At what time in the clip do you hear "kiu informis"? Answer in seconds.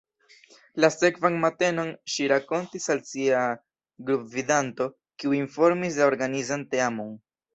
5.23-6.01